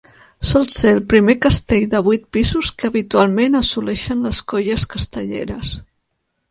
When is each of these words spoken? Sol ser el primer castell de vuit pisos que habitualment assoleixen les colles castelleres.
Sol 0.51 0.63
ser 0.75 0.93
el 0.95 1.01
primer 1.11 1.35
castell 1.43 1.85
de 1.93 2.01
vuit 2.09 2.25
pisos 2.39 2.73
que 2.79 2.91
habitualment 2.91 3.61
assoleixen 3.63 4.27
les 4.29 4.45
colles 4.55 4.93
castelleres. 4.97 5.81